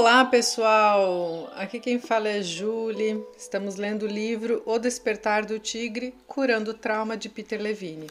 [0.00, 1.50] Olá, pessoal!
[1.56, 3.20] Aqui quem fala é Julie.
[3.36, 8.08] Estamos lendo o livro O Despertar do Tigre Curando o Trauma de Peter Levine.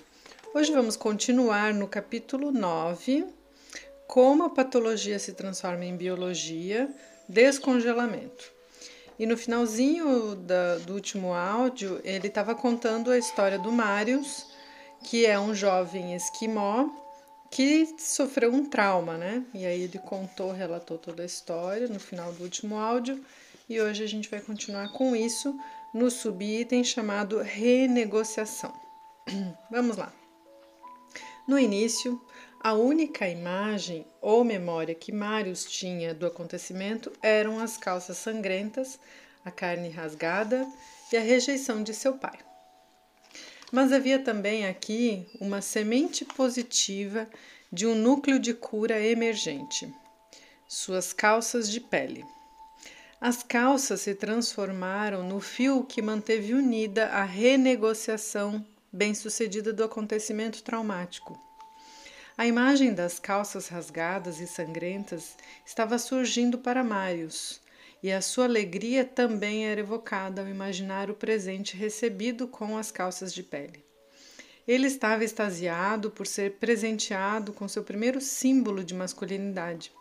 [0.53, 3.25] Hoje vamos continuar no capítulo 9:
[4.05, 6.93] Como a patologia se transforma em biologia,
[7.27, 8.51] descongelamento.
[9.17, 14.45] E no finalzinho da, do último áudio, ele estava contando a história do Marius,
[15.05, 16.89] que é um jovem esquimó
[17.49, 19.43] que sofreu um trauma, né?
[19.53, 23.23] E aí ele contou, relatou toda a história no final do último áudio,
[23.69, 25.57] e hoje a gente vai continuar com isso
[25.93, 28.73] no subitem chamado renegociação.
[29.71, 30.13] Vamos lá.
[31.47, 32.21] No início,
[32.59, 38.99] a única imagem ou memória que Marius tinha do acontecimento eram as calças sangrentas,
[39.45, 40.67] a carne rasgada
[41.11, 42.46] e a rejeição de seu pai.
[43.71, 47.27] Mas havia também aqui uma semente positiva
[47.71, 49.93] de um núcleo de cura emergente.
[50.67, 52.25] Suas calças de pele.
[53.19, 61.37] As calças se transformaram no fio que manteve unida a renegociação bem-sucedida do acontecimento traumático.
[62.37, 67.59] A imagem das calças rasgadas e sangrentas estava surgindo para Marius,
[68.01, 73.33] e a sua alegria também era evocada ao imaginar o presente recebido com as calças
[73.33, 73.83] de pele.
[74.67, 79.91] Ele estava extasiado por ser presenteado com seu primeiro símbolo de masculinidade.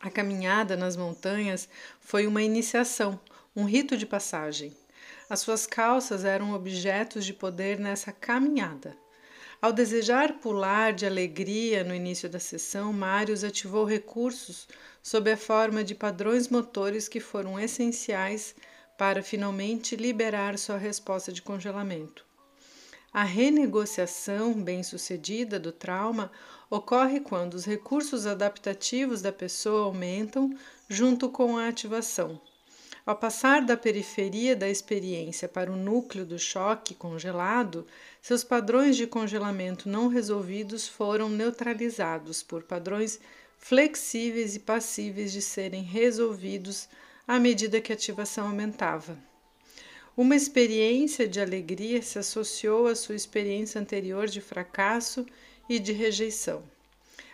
[0.00, 1.68] A caminhada nas montanhas
[2.00, 3.20] foi uma iniciação,
[3.54, 4.76] um rito de passagem.
[5.28, 9.03] As suas calças eram objetos de poder nessa caminhada.
[9.64, 14.68] Ao desejar pular de alegria no início da sessão, Marius ativou recursos
[15.02, 18.54] sob a forma de padrões motores que foram essenciais
[18.98, 22.26] para finalmente liberar sua resposta de congelamento.
[23.10, 26.30] A renegociação bem-sucedida do trauma
[26.68, 30.54] ocorre quando os recursos adaptativos da pessoa aumentam
[30.90, 32.38] junto com a ativação.
[33.06, 37.86] Ao passar da periferia da experiência para o núcleo do choque congelado,
[38.22, 43.20] seus padrões de congelamento não resolvidos foram neutralizados por padrões
[43.58, 46.88] flexíveis e passíveis de serem resolvidos
[47.28, 49.18] à medida que a ativação aumentava.
[50.16, 55.26] Uma experiência de alegria se associou à sua experiência anterior de fracasso
[55.68, 56.62] e de rejeição.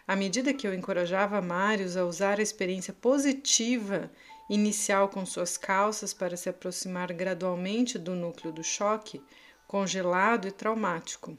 [0.05, 4.11] À medida que eu encorajava Marius a usar a experiência positiva
[4.51, 9.23] inicial com suas calças para se aproximar gradualmente do núcleo do choque,
[9.65, 11.39] congelado e traumático.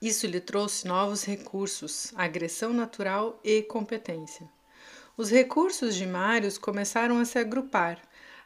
[0.00, 4.48] Isso lhe trouxe novos recursos, agressão natural e competência.
[5.14, 8.00] Os recursos de Marius começaram a se agrupar,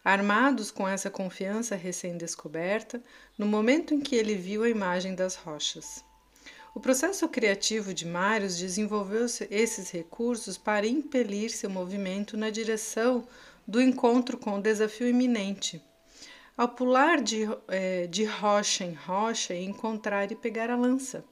[0.04, 3.00] armados com essa confiança recém-descoberta,
[3.38, 6.04] no momento em que ele viu a imagem das rochas.
[6.74, 13.24] O processo criativo de Marius desenvolveu esses recursos para impelir seu movimento na direção
[13.64, 15.80] do encontro com o desafio iminente.
[16.56, 21.24] Ao pular de, é, de rocha em rocha e encontrar e pegar a lança.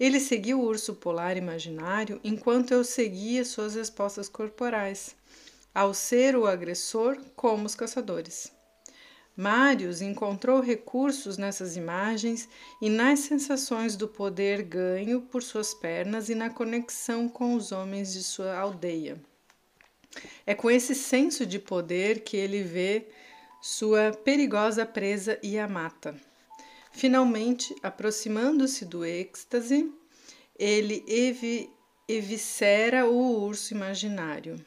[0.00, 5.14] Ele seguiu o urso polar imaginário enquanto eu seguia suas respostas corporais,
[5.72, 8.55] ao ser o agressor como os caçadores.
[9.36, 12.48] Marius encontrou recursos nessas imagens
[12.80, 18.14] e nas sensações do poder ganho por suas pernas e na conexão com os homens
[18.14, 19.20] de sua aldeia.
[20.46, 23.08] É com esse senso de poder que ele vê
[23.60, 26.18] sua perigosa presa e a mata.
[26.90, 29.92] Finalmente, aproximando-se do êxtase,
[30.58, 31.68] ele evi
[33.04, 34.64] o urso imaginário.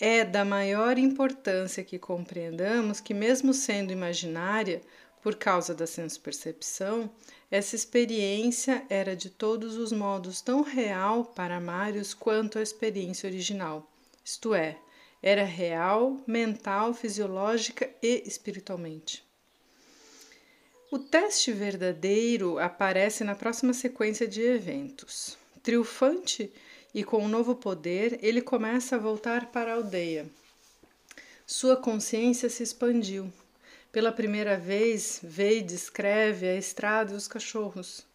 [0.00, 4.80] É da maior importância que compreendamos que, mesmo sendo imaginária,
[5.22, 7.10] por causa da senso-percepção,
[7.50, 13.90] essa experiência era de todos os modos tão real para Marius quanto a experiência original,
[14.24, 14.78] isto é,
[15.22, 19.22] era real, mental, fisiológica e espiritualmente.
[20.90, 25.36] O teste verdadeiro aparece na próxima sequência de eventos.
[25.62, 26.50] Triunfante
[26.94, 30.26] e com um novo poder, ele começa a voltar para a aldeia.
[31.46, 33.32] Sua consciência se expandiu.
[33.92, 38.06] Pela primeira vez, vê e descreve a estrada e os cachorros.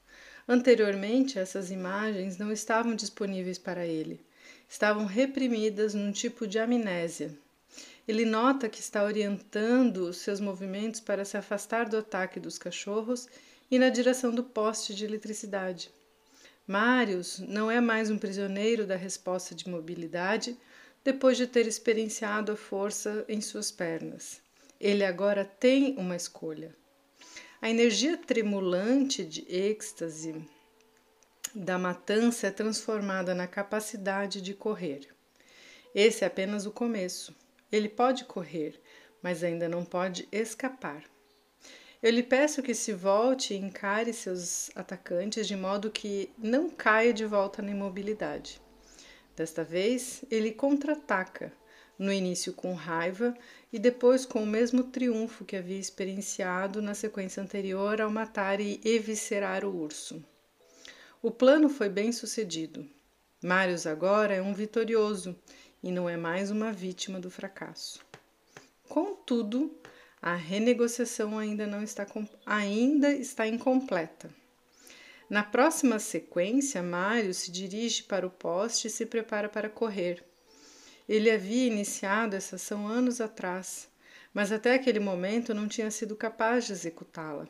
[0.47, 4.19] Anteriormente, essas imagens não estavam disponíveis para ele.
[4.69, 7.33] Estavam reprimidas num tipo de amnésia.
[8.07, 13.27] Ele nota que está orientando os seus movimentos para se afastar do ataque dos cachorros
[13.69, 15.89] e na direção do poste de eletricidade.
[16.67, 20.57] Marius não é mais um prisioneiro da resposta de mobilidade
[21.03, 24.41] depois de ter experienciado a força em suas pernas.
[24.79, 26.75] Ele agora tem uma escolha.
[27.61, 30.43] A energia tremulante de êxtase
[31.53, 35.07] da matança é transformada na capacidade de correr.
[35.93, 37.35] Esse é apenas o começo.
[37.71, 38.81] Ele pode correr,
[39.21, 41.03] mas ainda não pode escapar.
[42.05, 47.11] Eu lhe peço que se volte e encare seus atacantes de modo que não caia
[47.11, 48.61] de volta na imobilidade.
[49.35, 51.51] Desta vez, ele contra-ataca,
[51.97, 53.35] no início com raiva
[53.73, 58.79] e depois com o mesmo triunfo que havia experienciado na sequência anterior ao matar e
[58.85, 60.23] eviscerar o urso.
[61.23, 62.87] O plano foi bem sucedido.
[63.43, 65.35] Marius agora é um vitorioso
[65.81, 67.99] e não é mais uma vítima do fracasso.
[68.87, 69.75] Contudo,
[70.25, 72.03] a renegociação ainda não está
[72.47, 74.27] ainda está incompleta.
[75.29, 80.25] Na próxima sequência, Mário se dirige para o poste e se prepara para correr.
[81.07, 83.87] Ele havia iniciado essa ação anos atrás,
[84.33, 87.47] mas até aquele momento não tinha sido capaz de executá-la.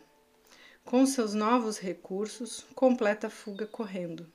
[0.83, 4.29] Com seus novos recursos, completa a fuga correndo.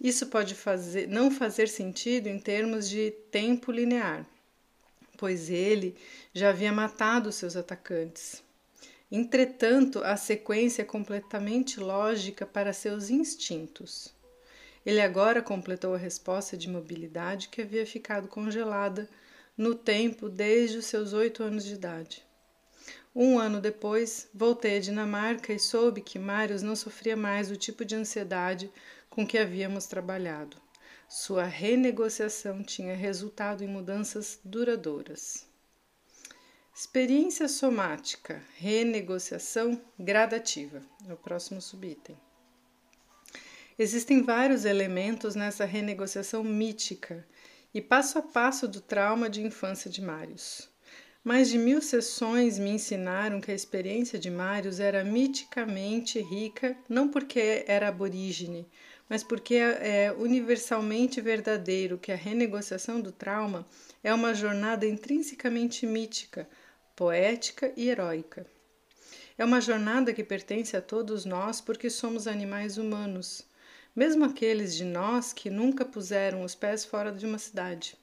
[0.00, 4.26] Isso pode fazer, não fazer sentido em termos de tempo linear,
[5.16, 5.96] pois ele
[6.32, 8.42] já havia matado seus atacantes.
[9.10, 14.12] Entretanto, a sequência é completamente lógica para seus instintos.
[14.84, 19.08] Ele agora completou a resposta de mobilidade que havia ficado congelada
[19.56, 22.24] no tempo desde os seus oito anos de idade.
[23.14, 27.84] Um ano depois, voltei à Dinamarca e soube que Marius não sofria mais do tipo
[27.84, 28.70] de ansiedade
[29.08, 30.56] com que havíamos trabalhado.
[31.08, 35.46] Sua renegociação tinha resultado em mudanças duradouras.
[36.74, 40.82] Experiência somática, renegociação gradativa.
[41.08, 42.18] É o próximo subitem.
[43.78, 47.24] Existem vários elementos nessa renegociação mítica
[47.72, 50.68] e passo a passo do trauma de infância de Marius.
[51.22, 57.08] Mais de mil sessões me ensinaram que a experiência de Marius era miticamente rica, não
[57.08, 58.68] porque era aborígene,
[59.08, 63.66] mas porque é universalmente verdadeiro que a renegociação do trauma
[64.02, 66.48] é uma jornada intrinsecamente mítica
[66.96, 68.46] poética e heróica.
[69.36, 73.42] É uma jornada que pertence a todos nós porque somos animais humanos,
[73.94, 77.98] mesmo aqueles de nós que nunca puseram os pés fora de uma cidade.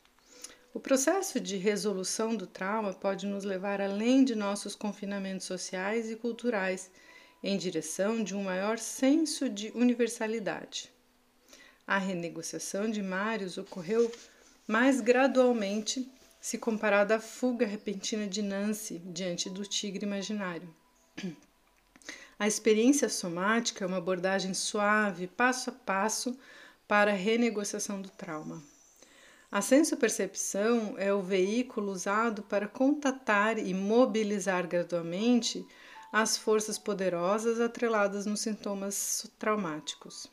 [0.75, 6.15] O processo de resolução do trauma pode nos levar além de nossos confinamentos sociais e
[6.15, 6.91] culturais,
[7.41, 10.92] em direção de um maior senso de universalidade.
[11.85, 14.11] A renegociação de Marius ocorreu
[14.67, 16.09] mais gradualmente
[16.39, 20.67] se comparado à fuga repentina de Nancy diante do tigre imaginário.
[22.39, 26.37] A experiência somática é uma abordagem suave, passo a passo,
[26.87, 28.61] para a renegociação do trauma.
[29.51, 35.65] A sensopercepção é o veículo usado para contatar e mobilizar gradualmente
[36.11, 40.27] as forças poderosas atreladas nos sintomas traumáticos.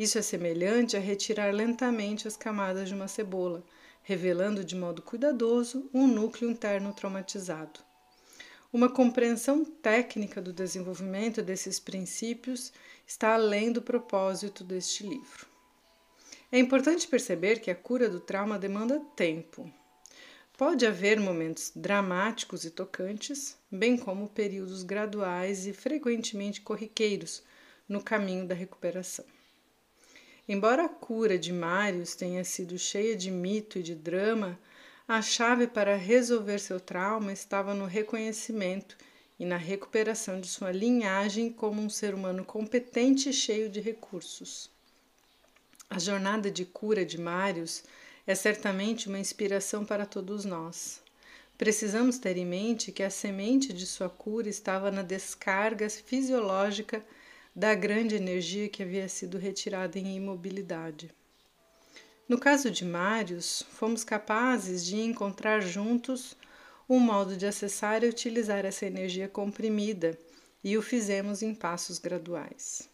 [0.00, 3.62] Isso é semelhante a retirar lentamente as camadas de uma cebola
[4.02, 7.80] revelando de modo cuidadoso um núcleo interno traumatizado.
[8.72, 12.72] Uma compreensão técnica do desenvolvimento desses princípios
[13.06, 15.46] está além do propósito deste livro.
[16.50, 19.70] É importante perceber que a cura do trauma demanda tempo.
[20.56, 27.42] Pode haver momentos dramáticos e tocantes, bem como períodos graduais e frequentemente corriqueiros
[27.86, 29.26] no caminho da recuperação.
[30.52, 34.58] Embora a cura de Marius tenha sido cheia de mito e de drama,
[35.06, 38.96] a chave para resolver seu trauma estava no reconhecimento
[39.38, 44.68] e na recuperação de sua linhagem como um ser humano competente e cheio de recursos.
[45.88, 47.84] A jornada de cura de Marius
[48.26, 51.00] é certamente uma inspiração para todos nós.
[51.56, 57.04] Precisamos ter em mente que a semente de sua cura estava na descarga fisiológica
[57.54, 61.10] da grande energia que havia sido retirada em imobilidade.
[62.28, 66.36] No caso de Marius, fomos capazes de encontrar juntos
[66.88, 70.18] um modo de acessar e utilizar essa energia comprimida
[70.62, 72.88] e o fizemos em passos graduais.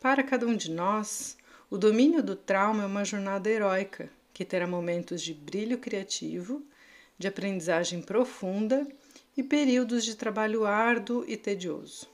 [0.00, 1.36] Para cada um de nós,
[1.70, 6.62] o domínio do trauma é uma jornada heróica que terá momentos de brilho criativo,
[7.16, 8.86] de aprendizagem profunda
[9.36, 12.13] e períodos de trabalho árduo e tedioso.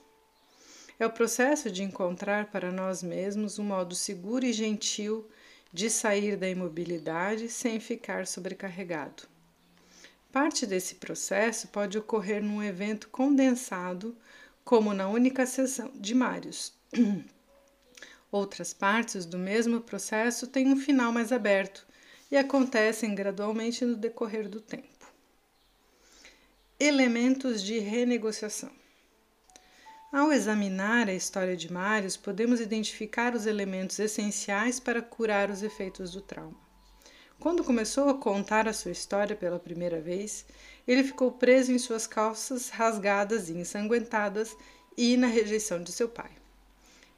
[1.01, 5.27] É o processo de encontrar para nós mesmos um modo seguro e gentil
[5.73, 9.23] de sair da imobilidade sem ficar sobrecarregado.
[10.31, 14.15] Parte desse processo pode ocorrer num evento condensado,
[14.63, 16.71] como na única sessão de Marius.
[18.31, 21.83] Outras partes do mesmo processo têm um final mais aberto
[22.29, 25.11] e acontecem gradualmente no decorrer do tempo.
[26.79, 28.80] Elementos de renegociação.
[30.11, 36.11] Ao examinar a história de Marius, podemos identificar os elementos essenciais para curar os efeitos
[36.11, 36.57] do trauma.
[37.39, 40.45] Quando começou a contar a sua história pela primeira vez,
[40.85, 44.53] ele ficou preso em suas calças rasgadas e ensanguentadas
[44.97, 46.31] e na rejeição de seu pai.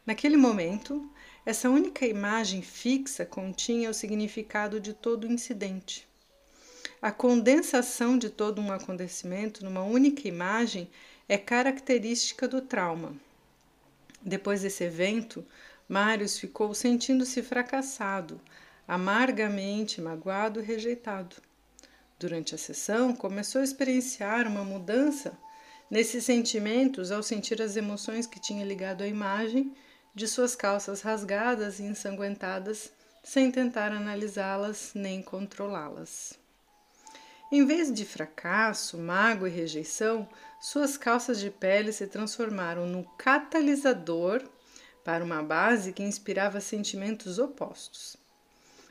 [0.06, 1.10] Naquele momento,
[1.44, 6.08] essa única imagem fixa continha o significado de todo o incidente.
[7.02, 10.90] A condensação de todo um acontecimento numa única imagem
[11.28, 13.16] é característica do trauma.
[14.22, 15.46] Depois desse evento,
[15.88, 18.40] Marius ficou sentindo-se fracassado,
[18.88, 21.36] amargamente magoado e rejeitado.
[22.20, 25.38] Durante a sessão, começou a experienciar uma mudança
[25.90, 29.74] nesses sentimentos ao sentir as emoções que tinha ligado à imagem
[30.16, 32.92] de suas calças rasgadas e ensanguentadas,
[33.24, 36.43] sem tentar analisá-las nem controlá-las.
[37.56, 40.28] Em vez de fracasso, mágoa e rejeição,
[40.60, 44.42] suas calças de pele se transformaram no catalisador
[45.06, 48.18] para uma base que inspirava sentimentos opostos.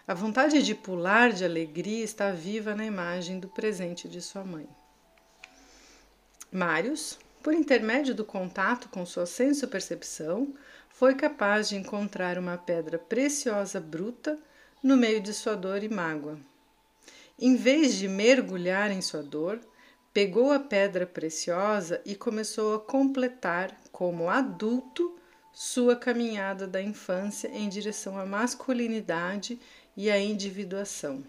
[0.07, 4.69] A vontade de pular de alegria está viva na imagem do presente de sua mãe.
[6.49, 10.55] Marius, por intermédio do contato com sua senso-percepção,
[10.89, 14.39] foi capaz de encontrar uma pedra preciosa bruta
[14.81, 16.39] no meio de sua dor e mágoa.
[17.39, 19.61] Em vez de mergulhar em sua dor,
[20.13, 25.17] pegou a pedra preciosa e começou a completar, como adulto,
[25.53, 29.59] sua caminhada da infância em direção à masculinidade
[29.97, 31.23] e a individuação.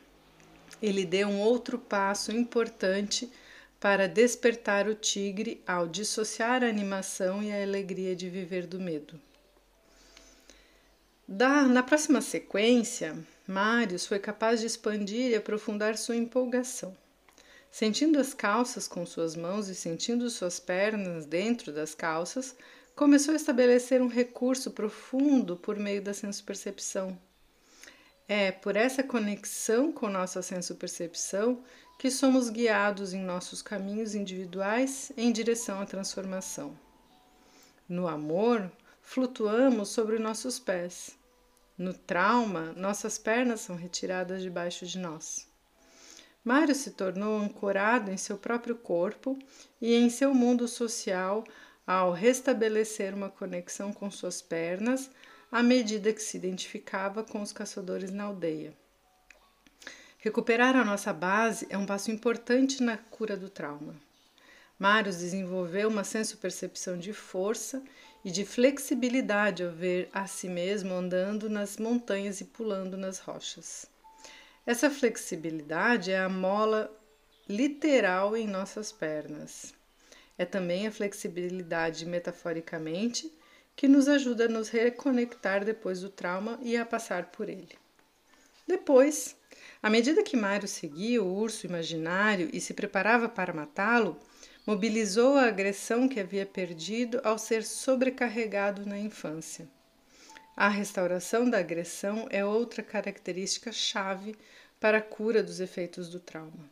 [0.82, 3.32] Ele deu um outro passo importante
[3.80, 9.20] para despertar o tigre ao dissociar a animação e a alegria de viver do medo.
[11.28, 16.96] Da, na próxima sequência, Marius foi capaz de expandir e aprofundar sua empolgação.
[17.72, 22.56] Sentindo as calças com suas mãos e sentindo suas pernas dentro das calças,
[22.96, 27.18] começou a estabelecer um recurso profundo por meio da senso-percepção,
[28.28, 31.64] é por essa conexão com nossa senso-percepção
[32.00, 36.78] que somos guiados em nossos caminhos individuais em direção à transformação.
[37.88, 38.72] No amor,
[39.02, 41.18] flutuamos sobre nossos pés.
[41.78, 45.48] No trauma, nossas pernas são retiradas debaixo de nós.
[46.44, 49.40] Mário se tornou ancorado em seu próprio corpo
[49.82, 51.44] e em seu mundo social
[51.88, 55.10] ao restabelecer uma conexão com suas pernas
[55.52, 58.74] à medida que se identificava com os caçadores na aldeia.
[60.18, 63.96] Recuperar a nossa base é um passo importante na cura do trauma.
[64.80, 67.84] Marius desenvolveu uma senso-percepção de força
[68.24, 73.86] e de flexibilidade ao ver a si mesmo andando nas montanhas e pulando nas rochas.
[74.66, 76.90] Essa flexibilidade é a mola
[77.48, 79.74] literal em nossas pernas.
[80.38, 83.32] É também a flexibilidade metaforicamente
[83.76, 87.78] que nos ajuda a nos reconectar depois do trauma e a passar por ele.
[88.68, 89.36] Depois,
[89.82, 94.18] à medida que Mário seguia o urso imaginário e se preparava para matá-lo,
[94.66, 99.68] mobilizou a agressão que havia perdido ao ser sobrecarregado na infância.
[100.56, 104.36] A restauração da agressão é outra característica chave
[104.80, 106.70] para a cura dos efeitos do trauma.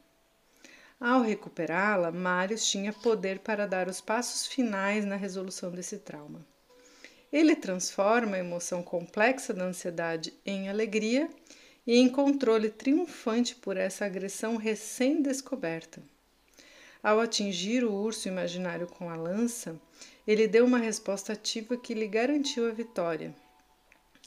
[0.99, 6.45] Ao recuperá-la, Marius tinha poder para dar os passos finais na resolução desse trauma.
[7.33, 11.27] Ele transforma a emoção complexa da ansiedade em alegria
[11.87, 16.03] e em controle triunfante por essa agressão recém-descoberta.
[17.03, 19.79] Ao atingir o urso imaginário com a lança,
[20.27, 23.33] ele deu uma resposta ativa que lhe garantiu a vitória.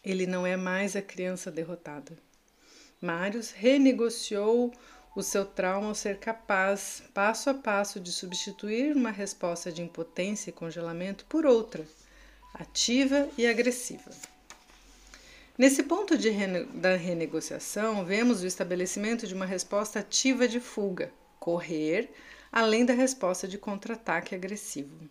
[0.05, 2.17] Ele não é mais a criança derrotada.
[3.01, 4.73] Marius renegociou
[5.15, 10.51] o seu trauma ao ser capaz, passo a passo, de substituir uma resposta de impotência
[10.51, 11.87] e congelamento por outra
[12.55, 14.11] ativa e agressiva.
[15.57, 22.11] Nesse ponto rene da renegociação, vemos o estabelecimento de uma resposta ativa de fuga, correr,
[22.57, 25.11] além da resposta de contra-ataque agressivo.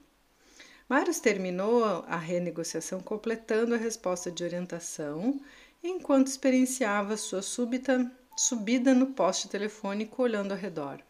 [0.88, 5.42] Marius terminou a renegociação completando a resposta de orientação
[5.84, 11.02] enquanto experienciava sua súbita subida no poste telefônico olhando ao redor.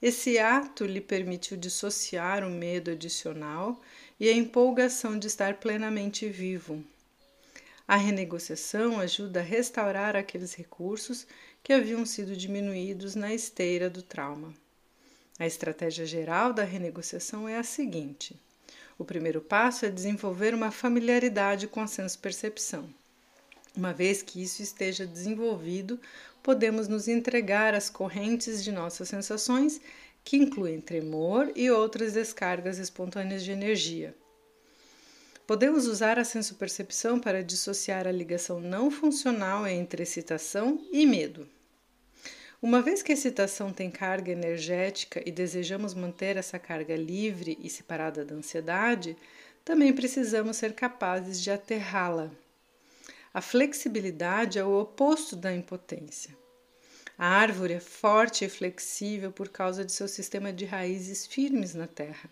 [0.00, 3.78] Esse ato lhe permitiu dissociar o medo adicional
[4.18, 6.82] e a empolgação de estar plenamente vivo.
[7.86, 11.26] A renegociação ajuda a restaurar aqueles recursos
[11.62, 14.63] que haviam sido diminuídos na esteira do trauma.
[15.38, 18.36] A estratégia geral da renegociação é a seguinte:
[18.96, 22.88] o primeiro passo é desenvolver uma familiaridade com a senso-percepção.
[23.76, 26.00] Uma vez que isso esteja desenvolvido,
[26.40, 29.80] podemos nos entregar às correntes de nossas sensações,
[30.22, 34.14] que incluem tremor e outras descargas espontâneas de energia.
[35.46, 41.46] Podemos usar a sensopercepção para dissociar a ligação não funcional entre excitação e medo.
[42.64, 47.68] Uma vez que a excitação tem carga energética e desejamos manter essa carga livre e
[47.68, 49.18] separada da ansiedade,
[49.62, 52.30] também precisamos ser capazes de aterrá-la.
[53.34, 56.34] A flexibilidade é o oposto da impotência.
[57.18, 61.86] A árvore é forte e flexível por causa de seu sistema de raízes firmes na
[61.86, 62.30] terra.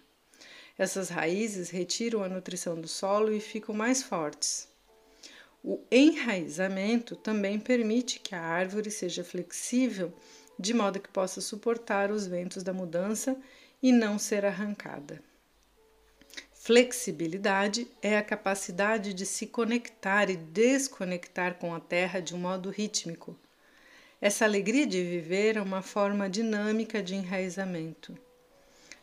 [0.78, 4.71] Essas raízes retiram a nutrição do solo e ficam mais fortes.
[5.64, 10.12] O enraizamento também permite que a árvore seja flexível
[10.58, 13.36] de modo que possa suportar os ventos da mudança
[13.82, 15.22] e não ser arrancada.
[16.52, 22.70] Flexibilidade é a capacidade de se conectar e desconectar com a terra de um modo
[22.70, 23.36] rítmico.
[24.20, 28.16] Essa alegria de viver é uma forma dinâmica de enraizamento.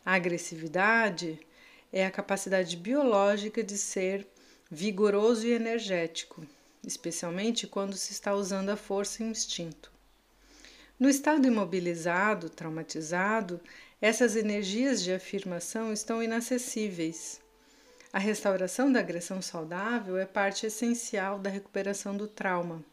[0.04, 1.38] A agressividade
[1.92, 4.26] é a capacidade biológica de ser
[4.70, 6.46] vigoroso e energético,
[6.86, 9.90] especialmente quando se está usando a força e o instinto.
[10.96, 13.60] No estado imobilizado, traumatizado,
[14.00, 17.40] essas energias de afirmação estão inacessíveis.
[18.12, 22.84] A restauração da agressão saudável é parte essencial da recuperação do trauma.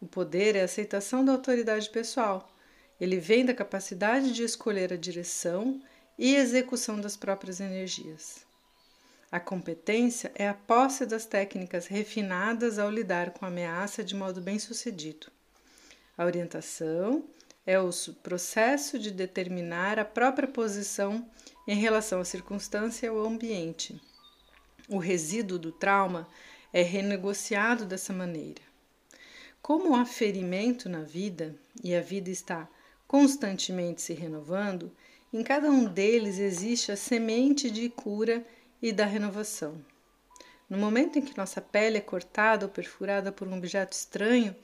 [0.00, 2.48] O poder é a aceitação da autoridade pessoal.
[3.00, 5.82] Ele vem da capacidade de escolher a direção
[6.16, 8.51] e execução das próprias energias.
[9.32, 14.42] A competência é a posse das técnicas refinadas ao lidar com a ameaça de modo
[14.42, 15.28] bem-sucedido.
[16.18, 17.24] A orientação
[17.66, 17.88] é o
[18.22, 21.26] processo de determinar a própria posição
[21.66, 23.98] em relação à circunstância ou ao ambiente.
[24.86, 26.28] O resíduo do trauma
[26.70, 28.60] é renegociado dessa maneira.
[29.62, 32.68] Como há ferimento na vida e a vida está
[33.08, 34.92] constantemente se renovando,
[35.32, 38.44] em cada um deles existe a semente de cura
[38.82, 39.80] e da renovação.
[40.68, 44.56] No momento em que nossa pele é cortada ou perfurada por um objeto estranho,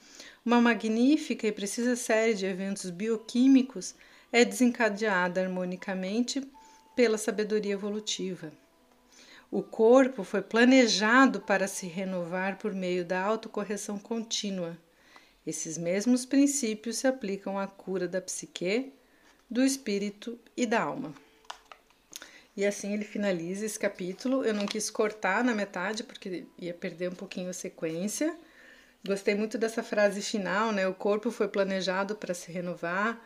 [0.44, 3.94] uma magnífica e precisa série de eventos bioquímicos
[4.32, 6.42] é desencadeada harmonicamente
[6.96, 8.50] pela sabedoria evolutiva.
[9.50, 14.76] O corpo foi planejado para se renovar por meio da autocorreção contínua.
[15.46, 18.92] Esses mesmos princípios se aplicam à cura da psique,
[19.48, 21.14] do espírito e da alma.
[22.58, 24.44] E assim ele finaliza esse capítulo.
[24.44, 28.36] Eu não quis cortar na metade porque ia perder um pouquinho a sequência.
[29.06, 30.84] Gostei muito dessa frase final, né?
[30.88, 33.24] O corpo foi planejado para se renovar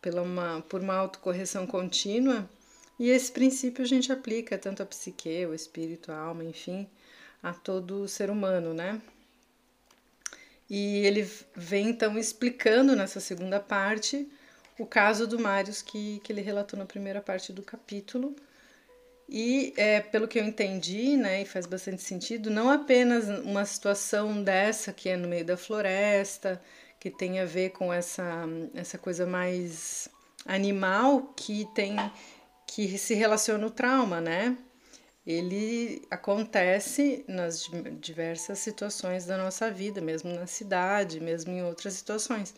[0.00, 2.48] pela uma, por uma autocorreção contínua.
[2.98, 6.88] E esse princípio a gente aplica tanto à psique, o espírito, a alma, enfim,
[7.42, 8.98] a todo ser humano, né?
[10.70, 14.26] E ele vem então explicando nessa segunda parte
[14.78, 18.34] o caso do Marius que, que ele relatou na primeira parte do capítulo
[19.32, 24.42] e é, pelo que eu entendi, né, e faz bastante sentido, não apenas uma situação
[24.42, 26.60] dessa que é no meio da floresta,
[26.98, 30.08] que tem a ver com essa, essa coisa mais
[30.44, 31.94] animal que tem
[32.66, 34.56] que se relaciona o trauma, né?
[35.26, 42.54] Ele acontece nas diversas situações da nossa vida, mesmo na cidade, mesmo em outras situações,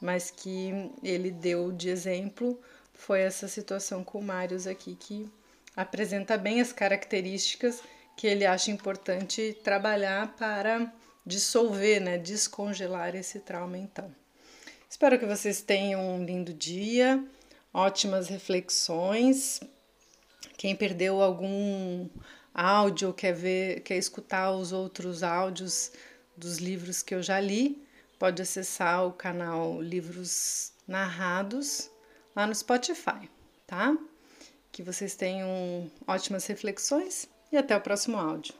[0.00, 2.60] mas que ele deu de exemplo
[2.94, 5.28] foi essa situação com o Marius aqui que
[5.76, 7.82] apresenta bem as características
[8.16, 10.92] que ele acha importante trabalhar para
[11.24, 14.14] dissolver, né, descongelar esse trauma então.
[14.88, 17.24] Espero que vocês tenham um lindo dia,
[17.72, 19.60] ótimas reflexões.
[20.58, 22.08] Quem perdeu algum
[22.52, 25.92] áudio, quer ver, quer escutar os outros áudios
[26.36, 27.82] dos livros que eu já li,
[28.18, 31.90] pode acessar o canal Livros Narrados
[32.36, 33.28] lá no Spotify,
[33.66, 33.96] tá?
[34.72, 38.54] Que vocês tenham ótimas reflexões e até o próximo áudio.